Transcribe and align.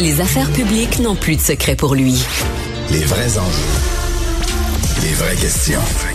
Les 0.00 0.22
affaires 0.22 0.50
publiques 0.50 0.98
n'ont 1.00 1.14
plus 1.14 1.36
de 1.36 1.42
secret 1.42 1.76
pour 1.76 1.94
lui. 1.94 2.24
Les 2.90 3.04
vrais 3.04 3.36
enjeux. 3.36 5.02
Les 5.02 5.12
vraies 5.12 5.36
questions. 5.36 6.09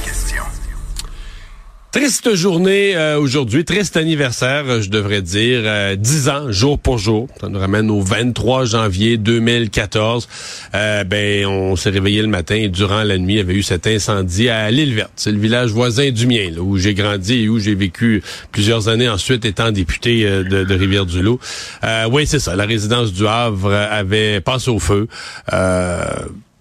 Triste 1.96 2.36
journée 2.36 2.94
euh, 2.98 3.18
aujourd'hui, 3.18 3.64
triste 3.64 3.96
anniversaire, 3.96 4.82
je 4.82 4.90
devrais 4.90 5.22
dire, 5.22 5.62
euh, 5.64 5.96
10 5.96 6.28
ans, 6.28 6.52
jour 6.52 6.78
pour 6.78 6.98
jour. 6.98 7.30
Ça 7.40 7.48
nous 7.48 7.58
ramène 7.58 7.90
au 7.90 8.02
23 8.02 8.66
janvier 8.66 9.16
2014. 9.16 10.28
Euh, 10.74 11.06
ben, 11.06 11.46
on 11.46 11.78
s'est 11.78 11.92
réveillé 11.92 12.22
le 12.22 12.28
matin 12.28 12.56
et 12.56 12.68
durant 12.68 13.04
la 13.04 13.18
nuit, 13.18 13.36
il 13.36 13.38
y 13.38 13.40
avait 13.40 13.54
eu 13.54 13.64
cet 13.64 13.88
incendie 13.88 14.50
à 14.50 14.70
l'île 14.72 14.94
verte. 14.94 15.14
C'est 15.16 15.32
le 15.32 15.40
village 15.40 15.72
voisin 15.72 16.12
du 16.12 16.28
mien, 16.28 16.50
là, 16.54 16.62
où 16.62 16.78
j'ai 16.78 16.94
grandi 16.94 17.44
et 17.44 17.48
où 17.48 17.60
j'ai 17.60 17.76
vécu 17.76 18.22
plusieurs 18.52 18.90
années 18.90 19.08
ensuite 19.08 19.46
étant 19.46 19.72
député 19.72 20.26
euh, 20.26 20.44
de, 20.44 20.66
de 20.66 20.76
Rivière-du-Loup. 20.76 21.40
Euh, 21.86 22.10
oui, 22.12 22.28
c'est 22.28 22.40
ça. 22.40 22.58
La 22.58 22.66
résidence 22.66 23.14
du 23.14 23.26
Havre 23.26 23.72
avait 23.74 24.42
passé 24.42 24.70
au 24.70 24.80
feu 24.80 25.08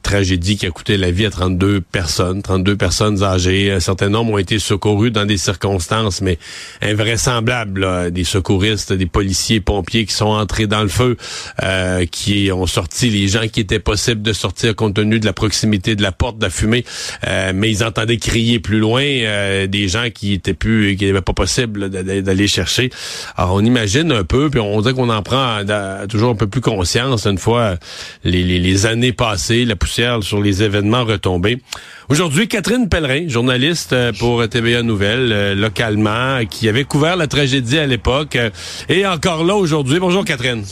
tragédie 0.05 0.57
qui 0.57 0.67
a 0.67 0.71
coûté 0.71 0.97
la 0.97 1.11
vie 1.11 1.27
à 1.27 1.31
32 1.31 1.81
personnes, 1.81 2.43
32 2.43 2.77
personnes 2.77 3.25
âgées. 3.25 3.73
Un 3.73 3.81
certain 3.81 4.09
nombre 4.09 4.35
ont 4.35 4.39
été 4.39 4.61
secourus 4.61 5.11
dans 5.11 5.25
des 5.25 5.39
circonstances, 5.39 6.21
mais 6.21 6.39
invraisemblables. 6.83 7.81
Là. 7.81 8.11
Des 8.11 8.23
secouristes, 8.23 8.93
des 8.93 9.07
policiers, 9.07 9.61
pompiers 9.61 10.05
qui 10.05 10.13
sont 10.13 10.27
entrés 10.27 10.69
dans 10.69 10.83
le 10.83 10.89
feu, 10.89 11.17
euh, 11.63 12.05
qui 12.07 12.53
ont 12.53 12.67
sorti 12.67 13.11
les 13.11 13.27
gens 13.27 13.49
qui 13.49 13.61
étaient 13.61 13.81
possibles 13.81 14.23
de 14.23 14.33
sortir 14.33 14.77
compte 14.77 14.95
tenu 14.95 15.19
de 15.19 15.27
la 15.27 15.33
proximité 15.33 15.97
de 15.97 16.03
la 16.03 16.13
porte, 16.13 16.39
de 16.39 16.45
la 16.45 16.51
fumée. 16.51 16.85
Euh, 17.27 17.53
mais 17.55 17.71
ils 17.71 17.83
entendaient 17.83 18.19
crier 18.19 18.61
plus 18.61 18.79
loin 18.79 19.03
euh, 19.03 19.67
des 19.67 19.89
gens 19.89 20.11
qui 20.15 20.35
étaient 20.35 20.55
plus, 20.55 20.97
qui 20.97 21.07
n'avaient 21.07 21.23
pas 21.23 21.33
possible 21.33 21.89
d'aller 21.89 22.47
chercher. 22.47 22.91
Alors 23.37 23.55
on 23.55 23.65
imagine 23.65 24.13
un 24.13 24.25
peu, 24.25 24.51
puis 24.51 24.61
on 24.61 24.81
dirait 24.83 24.95
qu'on 24.95 25.09
en 25.09 25.23
prend 25.23 25.61
toujours 26.09 26.31
un 26.31 26.37
peu 26.37 26.47
plus 26.47 26.61
conscience 26.61 27.27
une 27.27 27.39
fois 27.39 27.77
les, 28.23 28.43
les, 28.43 28.59
les 28.59 28.87
années 28.87 29.13
passées, 29.13 29.65
la 29.65 29.77
poussière 29.95 30.25
sur 30.25 30.43
les 30.43 30.63
événements 30.65 31.05
retombés. 31.05 31.63
Aujourd'hui, 32.09 32.49
Catherine 32.49 32.89
Pellerin, 32.89 33.29
journaliste 33.29 33.93
euh, 33.93 34.13
pour 34.13 34.49
TVA 34.49 34.83
Nouvelles, 34.83 35.31
euh, 35.33 35.55
localement, 35.55 36.45
qui 36.51 36.69
avait 36.69 36.83
couvert 36.83 37.17
la 37.17 37.29
tragédie 37.29 37.79
à 37.79 37.87
l'époque, 37.87 38.35
euh, 38.35 38.51
et 38.89 39.07
encore 39.07 39.45
là 39.45 39.55
aujourd'hui. 39.55 40.01
Bonjour 40.01 40.25
Catherine. 40.25 40.65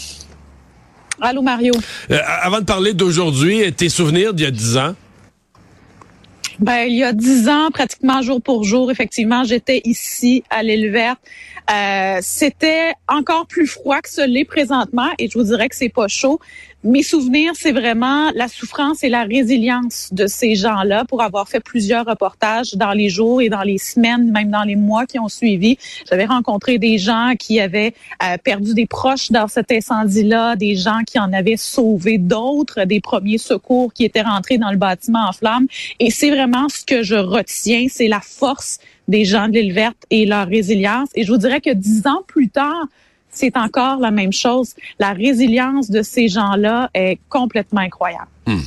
Allô 1.20 1.40
Mario. 1.40 1.72
avant 2.42 2.58
de 2.58 2.64
parler 2.64 2.94
d'aujourd'hui, 2.94 3.72
tes 3.72 3.88
souvenirs 3.88 4.34
d'il 4.34 4.44
y 4.44 4.48
a 4.48 4.50
dix 4.50 4.76
ans? 4.76 4.94
Ben, 6.58 6.84
il 6.86 6.96
y 6.96 7.04
a 7.04 7.12
dix 7.12 7.48
ans, 7.48 7.70
pratiquement 7.70 8.22
jour 8.22 8.40
pour 8.40 8.64
jour, 8.64 8.90
effectivement, 8.90 9.44
j'étais 9.44 9.80
ici 9.84 10.44
à 10.50 10.62
l'île 10.62 10.90
verte. 10.90 11.20
Euh, 11.70 12.18
c'était 12.22 12.92
encore 13.08 13.46
plus 13.46 13.66
froid 13.66 14.00
que 14.00 14.10
ce 14.10 14.26
l'est 14.26 14.44
présentement 14.44 15.08
et 15.18 15.28
je 15.28 15.38
vous 15.38 15.44
dirais 15.44 15.68
que 15.68 15.76
c'est 15.76 15.88
pas 15.88 16.08
chaud. 16.08 16.40
Mes 16.84 17.04
souvenirs, 17.04 17.52
c'est 17.54 17.70
vraiment 17.70 18.32
la 18.34 18.48
souffrance 18.48 19.04
et 19.04 19.08
la 19.08 19.22
résilience 19.22 20.08
de 20.10 20.26
ces 20.26 20.56
gens-là 20.56 21.04
pour 21.04 21.22
avoir 21.22 21.48
fait 21.48 21.60
plusieurs 21.60 22.04
reportages 22.04 22.74
dans 22.74 22.90
les 22.90 23.08
jours 23.08 23.40
et 23.40 23.48
dans 23.48 23.62
les 23.62 23.78
semaines, 23.78 24.32
même 24.32 24.50
dans 24.50 24.64
les 24.64 24.74
mois 24.74 25.06
qui 25.06 25.20
ont 25.20 25.28
suivi. 25.28 25.78
J'avais 26.10 26.24
rencontré 26.24 26.78
des 26.78 26.98
gens 26.98 27.34
qui 27.38 27.60
avaient 27.60 27.94
euh, 28.24 28.36
perdu 28.42 28.74
des 28.74 28.86
proches 28.86 29.30
dans 29.30 29.46
cet 29.46 29.70
incendie-là, 29.70 30.56
des 30.56 30.74
gens 30.74 31.02
qui 31.06 31.20
en 31.20 31.32
avaient 31.32 31.56
sauvé 31.56 32.18
d'autres, 32.18 32.82
des 32.82 33.00
premiers 33.00 33.38
secours 33.38 33.92
qui 33.92 34.04
étaient 34.04 34.22
rentrés 34.22 34.58
dans 34.58 34.72
le 34.72 34.76
bâtiment 34.76 35.28
en 35.28 35.32
flammes. 35.32 35.68
Et 36.00 36.10
c'est 36.10 36.30
vraiment 36.42 36.68
ce 36.68 36.84
que 36.84 37.02
je 37.02 37.14
retiens, 37.14 37.86
c'est 37.88 38.08
la 38.08 38.20
force 38.20 38.78
des 39.06 39.24
gens 39.24 39.48
de 39.48 39.54
l'île 39.54 39.72
verte 39.72 40.04
et 40.10 40.26
leur 40.26 40.48
résilience. 40.48 41.08
Et 41.14 41.24
je 41.24 41.30
vous 41.30 41.38
dirais 41.38 41.60
que 41.60 41.72
dix 41.72 42.06
ans 42.06 42.22
plus 42.26 42.48
tard, 42.48 42.86
c'est 43.30 43.56
encore 43.56 44.00
la 44.00 44.10
même 44.10 44.32
chose. 44.32 44.74
La 44.98 45.12
résilience 45.12 45.88
de 45.88 46.02
ces 46.02 46.28
gens-là 46.28 46.90
est 46.94 47.18
complètement 47.28 47.80
incroyable. 47.80 48.28
Hmm. 48.46 48.58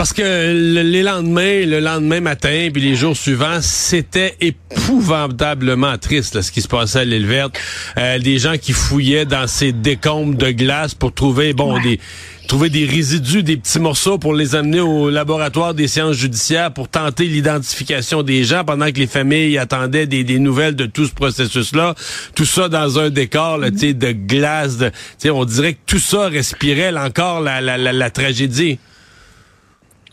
Parce 0.00 0.14
que 0.14 0.80
les 0.82 1.02
lendemains, 1.02 1.66
le 1.66 1.78
lendemain 1.78 2.22
matin, 2.22 2.70
puis 2.72 2.80
les 2.80 2.96
jours 2.96 3.14
suivants, 3.14 3.58
c'était 3.60 4.34
épouvantablement 4.40 5.98
triste 5.98 6.40
ce 6.40 6.50
qui 6.50 6.62
se 6.62 6.68
passait 6.68 7.00
à 7.00 7.04
l'île 7.04 7.26
verte. 7.26 7.60
Euh, 7.98 8.18
des 8.18 8.38
gens 8.38 8.56
qui 8.56 8.72
fouillaient 8.72 9.26
dans 9.26 9.46
ces 9.46 9.72
décombres 9.72 10.38
de 10.38 10.52
glace 10.52 10.94
pour 10.94 11.12
trouver 11.12 11.52
bon 11.52 11.78
des 11.82 12.00
trouver 12.48 12.70
des 12.70 12.86
résidus, 12.86 13.42
des 13.42 13.58
petits 13.58 13.78
morceaux 13.78 14.16
pour 14.16 14.32
les 14.32 14.54
amener 14.54 14.80
au 14.80 15.10
laboratoire 15.10 15.74
des 15.74 15.86
sciences 15.86 16.16
judiciaires 16.16 16.72
pour 16.72 16.88
tenter 16.88 17.26
l'identification 17.26 18.22
des 18.22 18.42
gens 18.42 18.64
pendant 18.64 18.90
que 18.90 18.98
les 18.98 19.06
familles 19.06 19.58
attendaient 19.58 20.06
des, 20.06 20.24
des 20.24 20.38
nouvelles 20.38 20.76
de 20.76 20.86
tout 20.86 21.04
ce 21.04 21.12
processus-là. 21.12 21.94
Tout 22.34 22.46
ça 22.46 22.70
dans 22.70 22.98
un 22.98 23.10
décor 23.10 23.58
là, 23.58 23.70
de 23.70 24.12
glace. 24.12 24.78
De, 24.78 24.90
on 25.28 25.44
dirait 25.44 25.74
que 25.74 25.80
tout 25.84 25.98
ça 25.98 26.28
respirait 26.28 26.96
encore 26.96 27.42
la, 27.42 27.60
la, 27.60 27.76
la, 27.76 27.92
la 27.92 28.08
tragédie. 28.08 28.78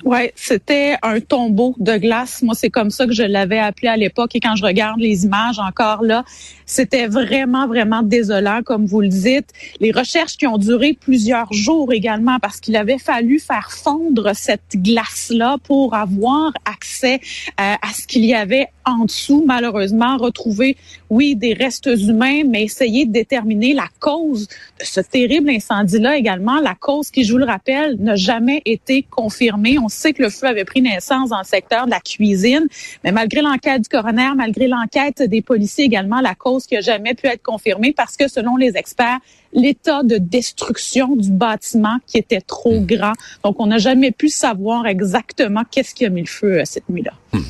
Ouais, 0.04 0.32
c'était 0.36 0.96
un 1.02 1.20
tombeau 1.20 1.76
de 1.80 1.98
glace. 1.98 2.42
Moi, 2.44 2.54
c'est 2.56 2.70
comme 2.70 2.92
ça 2.92 3.08
que 3.08 3.14
je 3.14 3.24
l'avais 3.24 3.58
appelé 3.58 3.88
à 3.88 3.98
l'époque. 3.98 4.36
Et 4.36 4.40
quand 4.40 4.56
je 4.56 4.64
regarde 4.64 5.00
les 5.00 5.26
images 5.26 5.60
encore 5.60 6.04
là, 6.04 6.24
c'était 6.66 7.08
vraiment, 7.08 7.68
vraiment 7.68 8.04
désolant, 8.04 8.62
comme 8.64 8.86
vous 8.86 9.02
le 9.02 9.08
dites. 9.08 9.50
Les 9.80 9.92
recherches 9.92 10.38
qui 10.38 10.46
ont 10.46 10.58
duré 10.58 10.94
plusieurs 10.94 11.52
jours 11.52 11.92
également, 11.94 12.38
parce 12.40 12.60
qu'il 12.60 12.76
avait 12.76 13.00
fallu 13.00 13.40
faire 13.40 13.72
fondre 13.72 14.32
cette 14.36 14.76
glace-là 14.76 15.58
pour 15.64 15.96
avoir 15.96 16.52
accès 16.66 17.20
euh, 17.60 17.74
à 17.82 17.94
ce 17.94 18.06
qu'il 18.06 18.26
y 18.26 18.36
avait 18.36 18.68
en 18.88 19.06
dessous. 19.06 19.44
Malheureusement, 19.46 20.18
retrouver, 20.18 20.78
oui, 21.10 21.36
des 21.36 21.54
restes 21.54 21.88
humains, 21.88 22.44
mais 22.46 22.64
essayer 22.64 23.06
de 23.06 23.12
déterminer 23.12 23.74
la 23.74 23.88
cause 24.00 24.48
de 24.80 24.86
ce 24.86 25.02
terrible 25.02 25.50
incendie-là 25.50 26.18
également. 26.18 26.60
La 26.62 26.74
cause 26.74 27.12
qui, 27.12 27.24
je 27.24 27.34
vous 27.34 27.38
le 27.38 27.46
rappelle, 27.46 27.98
n'a 28.00 28.16
jamais 28.16 28.62
été 28.66 29.04
confirmée. 29.04 29.78
On 29.78 29.90
sait 29.90 30.14
que 30.14 30.24
le 30.24 30.30
feu 30.30 30.48
avait 30.48 30.66
pris 30.66 30.82
naissance 30.82 31.30
dans 31.30 31.40
le 31.40 31.46
secteur 31.46 31.86
de 31.86 31.92
la 31.92 32.00
cuisine, 32.00 32.68
mais 33.04 33.12
malgré 33.12 33.42
l'enquête 33.42 33.84
du 33.84 33.90
coroner, 33.90 34.32
malgré 34.36 34.68
l'enquête 34.68 35.22
des 35.22 35.42
policiers 35.42 35.86
également, 35.86 36.22
la 36.22 36.36
cause 36.36 36.66
qui 36.66 36.78
a 36.78 36.82
jamais 36.82 37.14
pu 37.14 37.28
être 37.28 37.44
confirmée 37.44 37.92
parce 37.92 38.16
que 38.16 38.28
selon 38.30 38.56
les 38.56 38.78
experts, 38.78 39.20
l'état 39.54 40.04
de 40.04 40.18
destruction 40.18 41.16
du 41.16 41.32
bâtiment 41.32 41.98
qui 42.06 42.18
était 42.18 42.42
trop 42.42 42.80
hmm. 42.80 42.86
grand. 42.86 43.14
Donc, 43.44 43.60
on 43.60 43.68
n'a 43.68 43.78
jamais 43.78 44.12
pu 44.12 44.30
savoir 44.30 44.88
exactement 44.88 45.64
qu'est-ce 45.70 45.94
qui 45.94 46.06
a 46.06 46.10
mis 46.10 46.22
le 46.22 46.28
feu 46.28 46.62
à 46.62 46.66
cette 46.66 46.88
nuit-là. 46.90 47.14
Hmm 47.34 47.42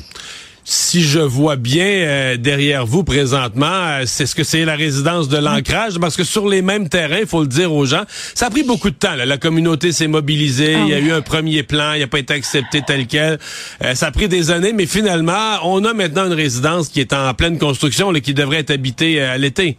si 0.70 1.02
je 1.02 1.18
vois 1.18 1.56
bien 1.56 1.86
euh, 1.86 2.36
derrière 2.36 2.84
vous 2.84 3.02
présentement, 3.02 3.66
euh, 3.66 4.02
c'est 4.04 4.26
ce 4.26 4.34
que 4.34 4.44
c'est 4.44 4.66
la 4.66 4.76
résidence 4.76 5.28
de 5.28 5.38
l'ancrage, 5.38 5.98
parce 5.98 6.14
que 6.14 6.24
sur 6.24 6.46
les 6.46 6.60
mêmes 6.60 6.90
terrains, 6.90 7.20
il 7.20 7.26
faut 7.26 7.40
le 7.40 7.46
dire 7.46 7.72
aux 7.72 7.86
gens, 7.86 8.02
ça 8.34 8.48
a 8.48 8.50
pris 8.50 8.64
beaucoup 8.64 8.90
de 8.90 8.94
temps. 8.94 9.14
La 9.16 9.38
communauté 9.38 9.92
s'est 9.92 10.08
mobilisée, 10.08 10.74
ah 10.74 10.82
il 10.84 10.90
y 10.90 10.94
a 10.94 10.98
eu 10.98 11.10
un 11.10 11.22
premier 11.22 11.62
plan, 11.62 11.94
il 11.94 12.00
n'a 12.00 12.06
pas 12.06 12.18
été 12.18 12.34
accepté 12.34 12.82
tel 12.86 13.06
quel. 13.06 13.38
Euh, 13.82 13.94
ça 13.94 14.08
a 14.08 14.10
pris 14.10 14.28
des 14.28 14.50
années, 14.50 14.74
mais 14.74 14.84
finalement, 14.84 15.56
on 15.64 15.82
a 15.86 15.94
maintenant 15.94 16.26
une 16.26 16.34
résidence 16.34 16.90
qui 16.90 17.00
est 17.00 17.14
en 17.14 17.32
pleine 17.32 17.58
construction, 17.58 18.10
là, 18.10 18.20
qui 18.20 18.34
devrait 18.34 18.58
être 18.58 18.70
habitée 18.70 19.22
à 19.22 19.38
l'été. 19.38 19.78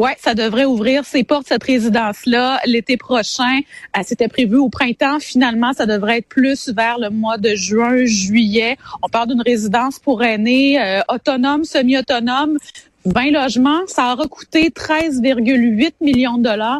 Oui, 0.00 0.10
ça 0.20 0.34
devrait 0.34 0.64
ouvrir 0.64 1.04
ses 1.04 1.24
portes, 1.24 1.48
cette 1.48 1.64
résidence-là, 1.64 2.60
l'été 2.66 2.96
prochain. 2.96 3.58
Euh, 3.96 4.02
c'était 4.04 4.28
prévu 4.28 4.54
au 4.54 4.68
printemps. 4.68 5.18
Finalement, 5.18 5.72
ça 5.72 5.86
devrait 5.86 6.18
être 6.18 6.28
plus 6.28 6.68
vers 6.68 7.00
le 7.00 7.10
mois 7.10 7.36
de 7.36 7.56
juin, 7.56 8.04
juillet. 8.04 8.76
On 9.02 9.08
parle 9.08 9.30
d'une 9.30 9.42
résidence 9.42 9.98
pour 9.98 10.22
aînés, 10.22 10.80
euh, 10.80 11.00
autonome, 11.08 11.64
semi-autonome. 11.64 12.58
20 13.06 13.32
logements, 13.32 13.80
ça 13.88 14.12
aura 14.12 14.28
coûté 14.28 14.70
13,8 14.70 15.94
millions 16.00 16.38
de 16.38 16.44
dollars 16.44 16.78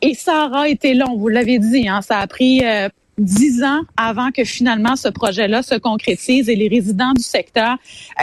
et 0.00 0.14
ça 0.14 0.46
aura 0.46 0.68
été 0.68 0.94
long, 0.94 1.16
vous 1.16 1.26
l'avez 1.28 1.58
dit, 1.58 1.88
hein, 1.88 2.00
ça 2.00 2.20
a 2.20 2.28
pris 2.28 2.64
euh, 2.64 2.88
dix 3.18 3.64
ans 3.64 3.80
avant 3.96 4.30
que 4.30 4.44
finalement 4.44 4.94
ce 4.94 5.08
projet-là 5.08 5.64
se 5.64 5.74
concrétise 5.74 6.48
et 6.48 6.54
les 6.54 6.68
résidents 6.68 7.12
du 7.12 7.24
secteur 7.24 7.76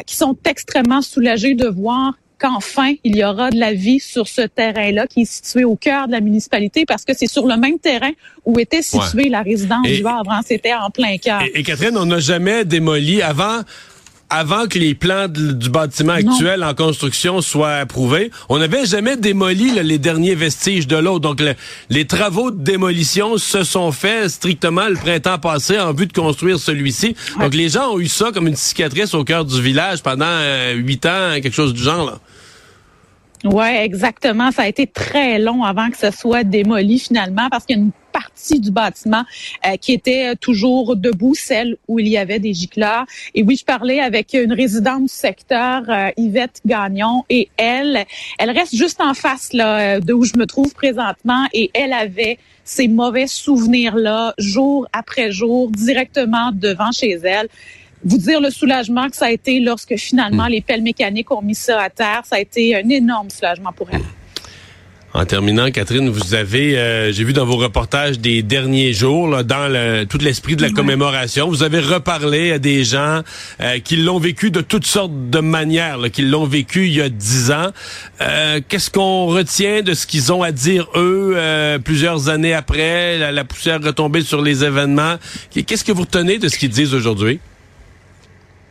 qui 0.06 0.16
sont 0.16 0.38
extrêmement 0.46 1.02
soulagés 1.02 1.56
de 1.56 1.68
voir 1.68 2.14
qu'enfin, 2.40 2.94
il 3.04 3.16
y 3.16 3.24
aura 3.24 3.52
de 3.52 3.60
la 3.60 3.74
vie 3.74 4.00
sur 4.00 4.28
ce 4.28 4.42
terrain-là 4.42 5.08
qui 5.08 5.22
est 5.22 5.32
situé 5.32 5.64
au 5.64 5.76
cœur 5.76 6.08
de 6.08 6.14
la 6.14 6.22
municipalité 6.22 6.86
parce 6.86 7.06
que 7.06 7.14
c'est 7.16 7.28
sur 7.28 7.46
le 7.46 7.58
même 7.58 7.80
terrain 7.80 8.12
où 8.46 8.60
était 8.60 8.82
située 8.82 9.30
la 9.30 9.42
résidence 9.42 9.86
du 9.86 10.06
Havre. 10.06 10.32
Hein. 10.32 10.42
C'était 10.46 10.74
en 10.74 10.90
plein 10.90 11.18
cœur. 11.18 11.42
Et, 11.54 11.64
Catherine, 11.64 11.98
on 11.98 12.06
n'a 12.06 12.20
jamais 12.20 12.66
démoli 12.66 13.22
avant 13.22 13.62
avant 14.30 14.68
que 14.68 14.78
les 14.78 14.94
plans 14.94 15.28
du 15.28 15.70
bâtiment 15.70 16.14
actuel 16.14 16.64
en 16.64 16.76
construction 16.76 17.42
soient 17.42 17.78
approuvés, 17.78 18.30
on 18.48 18.60
n'avait 18.60 18.86
jamais 18.86 19.18
démoli 19.18 19.72
les 19.72 19.98
derniers 19.98 20.36
vestiges 20.36 20.88
de 20.88 20.98
l'eau. 20.98 21.20
Donc, 21.20 21.42
les 21.90 22.06
travaux 22.06 22.52
de 22.52 22.64
démolition 22.64 23.38
se 23.38 23.64
sont 23.64 23.92
faits 23.92 24.30
strictement 24.30 24.88
le 24.88 24.96
printemps 24.96 25.40
passé 25.40 25.80
en 25.80 25.94
vue 25.94 26.06
de 26.06 26.14
construire 26.14 26.60
celui-ci. 26.60 27.16
Donc, 27.40 27.56
les 27.56 27.70
gens 27.70 27.94
ont 27.94 28.00
eu 28.00 28.08
ça 28.08 28.32
comme 28.32 28.48
une 28.48 28.56
cicatrice 28.56 29.16
au 29.16 29.24
cœur 29.24 29.46
du 29.46 29.60
village 29.62 30.04
pendant 30.04 30.26
euh, 30.28 30.74
huit 30.74 31.06
ans, 31.08 31.34
quelque 31.42 31.56
chose 31.56 31.74
du 31.74 31.82
genre. 31.82 32.06
Là. 32.06 32.20
Oui, 33.46 33.68
exactement. 33.68 34.52
Ça 34.52 34.64
a 34.64 34.68
été 34.68 34.86
très 34.86 35.40
long 35.40 35.64
avant 35.64 35.90
que 35.90 35.98
ce 35.98 36.12
soit 36.12 36.44
démoli 36.44 37.00
finalement 37.00 37.48
parce 37.50 37.66
qu'il 37.66 37.78
y 37.78 37.80
a 37.80 37.84
une 37.84 37.92
partie 38.12 38.60
du 38.60 38.70
bâtiment 38.70 39.24
euh, 39.66 39.78
qui 39.78 39.94
était 39.94 40.36
toujours 40.36 40.98
debout, 40.98 41.36
celle 41.36 41.78
où 41.88 42.00
il 42.00 42.08
y 42.08 42.18
avait 42.18 42.40
des 42.40 42.54
gicleurs. 42.54 43.06
Et 43.36 43.44
oui, 43.44 43.56
je 43.56 43.64
parlais 43.64 44.02
avec 44.02 44.34
une 44.34 44.52
résidente 44.52 45.04
du 45.04 45.14
secteur, 45.14 45.84
euh, 45.88 46.10
Yvette 46.18 46.60
Gagnon, 46.66 47.24
et 47.30 47.50
elle, 47.56 48.06
elle 48.40 48.50
reste 48.50 48.76
juste 48.76 49.00
en 49.00 49.14
face 49.14 49.54
là, 49.54 50.02
de 50.02 50.12
où 50.12 50.26
je 50.26 50.38
me 50.38 50.46
trouve 50.46 50.74
présentement, 50.74 51.46
et 51.54 51.72
elle 51.74 51.94
avait 51.94 52.40
ces 52.66 52.88
mauvais 52.88 53.28
souvenirs-là, 53.28 54.34
jour 54.38 54.88
après 54.92 55.32
jour, 55.32 55.72
directement 55.72 56.52
devant 56.52 56.92
chez 56.92 57.12
elle 57.24 57.48
vous 58.04 58.18
dire 58.18 58.42
le 58.42 58.50
soulagement 58.50 59.10
que 59.10 59.16
ça 59.16 59.26
a 59.26 59.32
été 59.32 59.60
lorsque 59.60 59.96
finalement 59.96 60.48
hmm. 60.48 60.52
les 60.52 60.62
pelles 60.62 60.84
mécaniques 60.84 61.32
ont 61.32 61.42
mis 61.42 61.56
ça 61.56 61.82
à 61.82 61.90
terre. 61.90 62.22
Ça 62.26 62.38
a 62.38 62.40
été 62.40 62.76
un 62.76 62.88
énorme 62.90 63.30
soulagement 63.30 63.72
pour 63.74 63.88
elle. 63.92 64.02
En 65.12 65.26
terminant, 65.26 65.72
Catherine, 65.72 66.08
vous 66.08 66.36
avez, 66.36 66.78
euh, 66.78 67.12
j'ai 67.12 67.24
vu 67.24 67.34
dans 67.34 67.46
vos 67.46 67.56
reportages 67.56 68.20
des 68.20 68.44
derniers 68.44 68.94
jours, 68.94 69.28
là, 69.28 69.42
dans 69.42 69.68
le, 69.68 70.06
tout 70.06 70.20
l'esprit 70.20 70.56
de 70.56 70.62
la 70.62 70.70
commémoration, 70.70 71.50
vous 71.50 71.64
avez 71.64 71.80
reparlé 71.80 72.52
à 72.52 72.60
des 72.60 72.84
gens 72.84 73.22
euh, 73.60 73.80
qui 73.80 73.96
l'ont 73.96 74.20
vécu 74.20 74.52
de 74.52 74.62
toutes 74.62 74.86
sortes 74.86 75.30
de 75.32 75.40
manières, 75.40 75.98
là, 75.98 76.12
qui 76.12 76.22
l'ont 76.22 76.46
vécu 76.46 76.86
il 76.86 76.94
y 76.94 77.02
a 77.02 77.10
dix 77.10 77.50
ans. 77.50 77.72
Euh, 78.22 78.62
qu'est-ce 78.68 78.92
qu'on 78.92 79.26
retient 79.26 79.82
de 79.82 79.96
ce 79.96 80.06
qu'ils 80.06 80.32
ont 80.32 80.44
à 80.44 80.52
dire 80.52 80.88
eux 80.96 81.36
plusieurs 81.84 82.30
années 82.30 82.54
après, 82.54 83.18
la, 83.18 83.32
la 83.32 83.44
poussière 83.44 83.82
retombée 83.82 84.22
sur 84.22 84.44
les 84.44 84.64
événements? 84.64 85.16
Qu'est-ce 85.52 85.84
que 85.84 85.92
vous 85.92 86.02
retenez 86.02 86.38
de 86.38 86.48
ce 86.50 86.58
qu'ils 86.60 86.70
disent 86.70 86.94
aujourd'hui? 86.94 87.40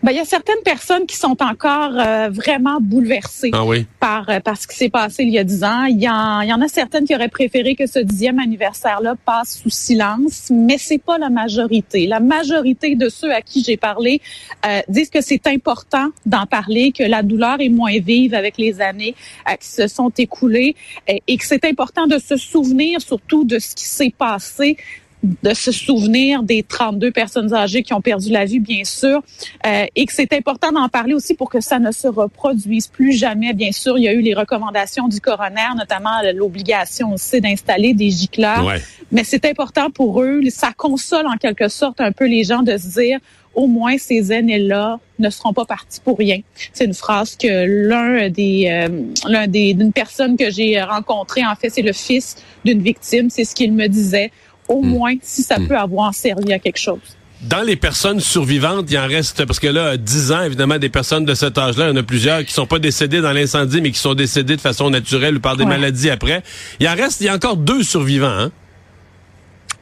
Ben, 0.02 0.12
il 0.12 0.16
y 0.16 0.20
a 0.20 0.24
certaines 0.24 0.62
personnes 0.64 1.06
qui 1.06 1.16
sont 1.16 1.36
encore 1.42 1.92
euh, 1.96 2.28
vraiment 2.30 2.78
bouleversées 2.80 3.50
ah 3.52 3.64
par, 3.98 4.28
euh, 4.28 4.38
par 4.40 4.56
ce 4.56 4.68
qui 4.68 4.76
s'est 4.76 4.90
passé 4.90 5.24
il 5.24 5.30
y 5.30 5.38
a 5.38 5.44
dix 5.44 5.64
ans. 5.64 5.84
Il 5.84 6.00
y, 6.00 6.08
en, 6.08 6.40
il 6.42 6.48
y 6.48 6.52
en 6.52 6.60
a 6.60 6.68
certaines 6.68 7.04
qui 7.04 7.14
auraient 7.14 7.28
préféré 7.28 7.74
que 7.74 7.86
ce 7.86 7.98
dixième 7.98 8.38
anniversaire-là 8.38 9.16
passe 9.24 9.58
sous 9.60 9.70
silence, 9.70 10.50
mais 10.50 10.78
c'est 10.78 11.02
pas 11.02 11.18
la 11.18 11.30
majorité. 11.30 12.06
La 12.06 12.20
majorité 12.20 12.94
de 12.94 13.08
ceux 13.08 13.32
à 13.32 13.42
qui 13.42 13.64
j'ai 13.64 13.76
parlé 13.76 14.20
euh, 14.66 14.80
disent 14.88 15.10
que 15.10 15.20
c'est 15.20 15.46
important 15.48 16.10
d'en 16.26 16.46
parler, 16.46 16.92
que 16.92 17.02
la 17.02 17.22
douleur 17.22 17.60
est 17.60 17.68
moins 17.68 17.98
vive 17.98 18.34
avec 18.34 18.56
les 18.56 18.80
années 18.80 19.14
qui 19.60 19.68
se 19.68 19.88
sont 19.88 20.10
écoulées 20.10 20.76
et 21.06 21.36
que 21.36 21.44
c'est 21.44 21.64
important 21.64 22.06
de 22.06 22.18
se 22.18 22.36
souvenir 22.36 23.00
surtout 23.00 23.44
de 23.44 23.58
ce 23.58 23.74
qui 23.74 23.84
s'est 23.84 24.14
passé 24.16 24.76
de 25.22 25.52
se 25.52 25.72
souvenir 25.72 26.42
des 26.42 26.62
32 26.62 27.10
personnes 27.10 27.52
âgées 27.52 27.82
qui 27.82 27.92
ont 27.92 28.00
perdu 28.00 28.30
la 28.30 28.44
vie, 28.44 28.60
bien 28.60 28.84
sûr, 28.84 29.22
euh, 29.66 29.84
et 29.96 30.06
que 30.06 30.12
c'est 30.12 30.32
important 30.32 30.70
d'en 30.70 30.88
parler 30.88 31.14
aussi 31.14 31.34
pour 31.34 31.50
que 31.50 31.60
ça 31.60 31.78
ne 31.78 31.90
se 31.90 32.06
reproduise 32.06 32.86
plus 32.86 33.12
jamais. 33.12 33.52
Bien 33.52 33.72
sûr, 33.72 33.98
il 33.98 34.04
y 34.04 34.08
a 34.08 34.12
eu 34.12 34.20
les 34.20 34.34
recommandations 34.34 35.08
du 35.08 35.20
coroner, 35.20 35.74
notamment 35.76 36.22
l'obligation 36.34 37.12
aussi 37.14 37.40
d'installer 37.40 37.94
des 37.94 38.10
gicleurs, 38.10 38.72
mais 39.10 39.24
c'est 39.24 39.44
important 39.44 39.90
pour 39.90 40.22
eux. 40.22 40.40
Ça 40.50 40.72
console 40.76 41.26
en 41.26 41.36
quelque 41.36 41.68
sorte 41.68 42.00
un 42.00 42.12
peu 42.12 42.26
les 42.26 42.44
gens 42.44 42.62
de 42.62 42.76
se 42.76 43.00
dire, 43.00 43.18
au 43.54 43.66
moins 43.66 43.98
ces 43.98 44.32
aînés-là 44.32 45.00
ne 45.18 45.30
seront 45.30 45.52
pas 45.52 45.64
partis 45.64 46.00
pour 46.00 46.16
rien. 46.16 46.40
C'est 46.72 46.84
une 46.84 46.94
phrase 46.94 47.34
que 47.34 47.88
l'un 47.88 48.28
des 48.28 48.68
euh, 48.70 48.88
l'un 49.26 49.48
des 49.48 49.74
d'une 49.74 49.92
personne 49.92 50.36
que 50.36 50.48
j'ai 50.50 50.80
rencontrée 50.80 51.44
en 51.44 51.56
fait, 51.56 51.70
c'est 51.70 51.82
le 51.82 51.92
fils 51.92 52.36
d'une 52.64 52.80
victime, 52.80 53.30
c'est 53.30 53.44
ce 53.44 53.56
qu'il 53.56 53.72
me 53.72 53.88
disait 53.88 54.30
au 54.68 54.82
hmm. 54.82 54.88
moins 54.88 55.14
si 55.22 55.42
ça 55.42 55.58
hmm. 55.58 55.68
peut 55.68 55.76
avoir 55.76 56.14
servi 56.14 56.52
à 56.52 56.58
quelque 56.58 56.78
chose. 56.78 57.00
Dans 57.40 57.62
les 57.62 57.76
personnes 57.76 58.18
survivantes, 58.18 58.86
il 58.90 58.98
en 58.98 59.06
reste, 59.06 59.44
parce 59.44 59.60
que 59.60 59.68
là, 59.68 59.96
10 59.96 60.32
ans, 60.32 60.42
évidemment, 60.42 60.78
des 60.78 60.88
personnes 60.88 61.24
de 61.24 61.34
cet 61.34 61.56
âge-là, 61.56 61.86
il 61.86 61.88
y 61.90 61.92
en 61.92 61.96
a 61.96 62.02
plusieurs 62.02 62.44
qui 62.44 62.52
sont 62.52 62.66
pas 62.66 62.80
décédées 62.80 63.20
dans 63.20 63.32
l'incendie, 63.32 63.80
mais 63.80 63.92
qui 63.92 64.00
sont 64.00 64.14
décédées 64.14 64.56
de 64.56 64.60
façon 64.60 64.90
naturelle 64.90 65.36
ou 65.36 65.40
par 65.40 65.56
des 65.56 65.64
maladies 65.64 66.10
après. 66.10 66.42
Il 66.80 66.88
en 66.88 66.96
reste, 66.96 67.20
il 67.20 67.26
y 67.26 67.28
a 67.28 67.34
encore 67.34 67.56
deux 67.56 67.84
survivants, 67.84 68.26
hein? 68.26 68.50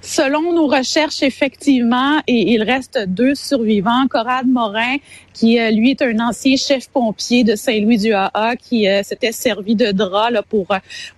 Selon 0.03 0.53
nos 0.53 0.69
recherches, 0.69 1.23
effectivement, 1.23 2.21
et 2.29 2.53
il 2.53 2.63
reste 2.63 2.99
deux 3.09 3.35
survivants. 3.35 4.07
Corrade 4.09 4.47
Morin, 4.47 4.99
qui 5.33 5.59
euh, 5.59 5.71
lui 5.71 5.91
est 5.93 6.03
un 6.03 6.21
ancien 6.21 6.57
chef 6.57 6.89
pompier 6.91 7.43
de 7.43 7.57
Saint-Louis-du-AA, 7.57 8.55
qui 8.57 8.87
euh, 8.87 9.03
s'était 9.03 9.33
servi 9.33 9.75
de 9.75 9.91
drap 9.91 10.31
là, 10.31 10.43
pour 10.43 10.69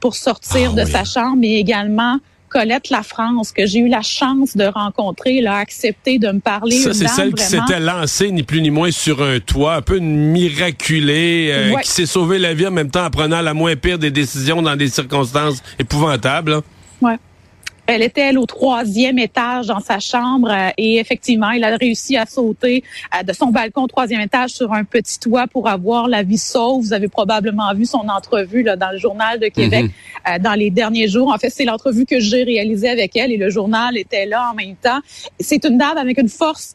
pour 0.01 0.15
sortir 0.15 0.71
ah 0.73 0.81
de 0.81 0.85
sa 0.87 1.05
chambre, 1.05 1.37
mais 1.37 1.57
également 1.57 2.19
Colette 2.49 2.91
La 2.91 3.03
France, 3.03 3.53
que 3.53 3.67
j'ai 3.67 3.81
eu 3.81 3.89
la 3.89 4.03
chance 4.03 4.57
de 4.57 4.65
rencontrer, 4.65 5.45
a 5.47 5.57
accepté 5.57 6.19
de 6.19 6.29
me 6.29 6.41
parler. 6.41 6.79
Ça, 6.79 6.95
c'est 6.95 7.09
celle 7.09 7.33
qui 7.35 7.45
s'était 7.45 7.81
lancée, 7.81 8.31
ni 8.31 8.43
plus 8.43 8.61
ni 8.61 8.71
moins, 8.71 8.91
sur 8.91 9.23
un 9.23 9.41
toit, 9.41 9.77
un 9.77 9.83
peu 9.83 9.99
miraculée, 9.99 11.51
euh, 11.53 11.77
qui 11.79 11.91
s'est 11.91 12.07
sauvée 12.07 12.39
la 12.39 12.55
vie 12.55 12.67
en 12.67 12.71
même 12.71 12.91
temps 12.91 13.05
en 13.05 13.11
prenant 13.11 13.41
la 13.41 13.55
moins 13.55 13.77
pire 13.77 13.99
des 13.99 14.11
décisions 14.11 14.63
dans 14.63 14.77
des 14.77 14.89
circonstances 14.89 15.63
épouvantables. 15.79 16.61
Ouais. 17.01 17.17
Elle 17.89 18.03
était, 18.03 18.21
elle, 18.21 18.39
au 18.39 18.45
troisième 18.45 19.19
étage 19.19 19.67
dans 19.67 19.81
sa 19.81 19.99
chambre 19.99 20.51
euh, 20.51 20.69
et 20.77 20.99
effectivement, 20.99 21.51
il 21.53 21.65
a 21.65 21.75
réussi 21.75 22.19
à 22.19 22.27
sauter 22.27 22.85
euh, 23.15 23.23
de 23.23 23.33
son 23.33 23.47
balcon 23.47 23.85
au 23.85 23.87
troisième 23.87 24.21
étage 24.21 24.51
sur 24.51 24.75
un 24.75 24.85
petit 24.85 25.19
toit 25.19 25.47
pour 25.47 25.69
avoir 25.69 26.07
la 26.07 26.23
vie 26.23 26.37
sauve. 26.37 26.83
Vous 26.83 26.93
avez 26.93 27.09
probablement 27.09 27.73
vu 27.73 27.87
son 27.87 28.07
entrevue 28.11 28.63
là, 28.63 28.77
dans 28.77 28.91
le 28.91 28.99
journal 28.99 29.41
de 29.41 29.49
Québec 29.49 29.85
mhm. 29.85 30.35
euh, 30.35 30.39
dans 30.39 30.53
les 30.53 30.69
derniers 30.69 31.09
jours. 31.09 31.33
En 31.33 31.39
fait, 31.39 31.49
c'est 31.49 31.65
l'entrevue 31.65 32.05
que 32.05 32.21
j'ai 32.21 32.43
réalisée 32.43 32.91
avec 32.91 33.17
elle 33.17 33.33
et 33.33 33.39
le 33.39 33.49
journal 33.49 33.97
était 33.97 34.27
là 34.27 34.51
en 34.53 34.55
même 34.55 34.77
temps. 34.77 35.01
C'est 35.41 35.65
une 35.65 35.79
dame 35.79 35.97
avec 35.97 36.19
une 36.19 36.29
force 36.29 36.75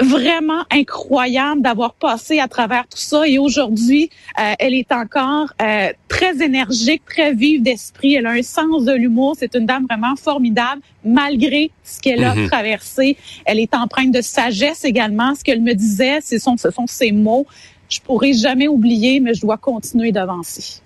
vraiment 0.00 0.64
incroyable 0.70 1.62
d'avoir 1.62 1.94
passé 1.94 2.38
à 2.38 2.48
travers 2.48 2.86
tout 2.88 2.98
ça. 2.98 3.26
Et 3.26 3.38
aujourd'hui, 3.38 4.10
euh, 4.38 4.52
elle 4.58 4.74
est 4.74 4.92
encore 4.92 5.52
euh, 5.60 5.92
très 6.08 6.42
énergique, 6.42 7.02
très 7.04 7.34
vive 7.34 7.62
d'esprit. 7.62 8.14
Elle 8.14 8.26
a 8.26 8.30
un 8.30 8.42
sens 8.42 8.84
de 8.84 8.92
l'humour. 8.92 9.36
C'est 9.38 9.54
une 9.54 9.66
dame 9.66 9.86
vraiment 9.88 10.16
formidable, 10.16 10.82
malgré 11.04 11.70
ce 11.84 12.00
qu'elle 12.00 12.24
a 12.24 12.34
mhm. 12.34 12.48
traversé. 12.48 13.16
Elle 13.44 13.58
est 13.58 13.74
empreinte 13.74 14.12
de 14.12 14.20
sagesse 14.20 14.84
également. 14.84 15.34
Ce 15.34 15.44
qu'elle 15.44 15.62
me 15.62 15.74
disait, 15.74 16.20
ce 16.20 16.38
sont, 16.38 16.56
ce 16.56 16.70
sont 16.70 16.86
ses 16.86 17.12
mots. 17.12 17.46
Je 17.88 18.00
pourrai 18.00 18.32
jamais 18.32 18.68
oublier, 18.68 19.20
mais 19.20 19.34
je 19.34 19.40
dois 19.40 19.56
continuer 19.56 20.12
d'avancer. 20.12 20.80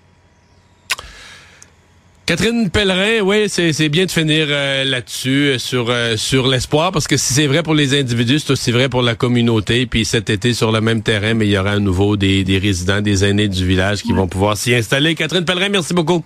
Catherine 2.25 2.71
Pellerin, 2.71 3.21
oui, 3.21 3.47
c'est 3.47 3.89
bien 3.89 4.05
de 4.05 4.11
finir 4.11 4.47
euh, 4.49 4.83
là-dessus, 4.83 5.29
euh, 5.49 5.59
sur, 5.59 5.91
euh, 5.91 6.17
sur 6.17 6.47
l'espoir, 6.47 6.91
parce 6.91 7.07
que 7.07 7.17
si 7.17 7.35
c'est 7.35 7.45
vrai 7.45 7.61
pour 7.61 7.75
les 7.75 7.99
individus, 7.99 8.39
c'est 8.39 8.49
aussi 8.49 8.71
vrai 8.71 8.89
pour 8.89 9.03
la 9.03 9.13
communauté. 9.13 9.85
Puis 9.85 10.05
cet 10.05 10.31
été, 10.31 10.55
sur 10.55 10.71
le 10.71 10.81
même 10.81 11.03
terrain, 11.03 11.35
mais 11.35 11.45
il 11.45 11.51
y 11.51 11.57
aura 11.57 11.73
à 11.73 11.79
nouveau 11.79 12.17
des, 12.17 12.43
des 12.43 12.57
résidents, 12.57 12.99
des 12.99 13.23
aînés 13.25 13.47
du 13.47 13.67
village 13.67 14.01
qui 14.01 14.11
vont 14.11 14.27
pouvoir 14.27 14.57
s'y 14.57 14.73
installer. 14.73 15.13
Catherine 15.13 15.45
Pellerin, 15.45 15.69
merci 15.69 15.93
beaucoup. 15.93 16.23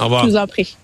Au 0.00 0.04
revoir. 0.04 0.24
Je 0.24 0.30
vous 0.30 0.36
en 0.36 0.48
prie. 0.48 0.76